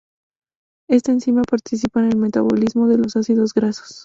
[0.89, 3.99] Esta enzima participa en el metabolismo de los ácidos grasos.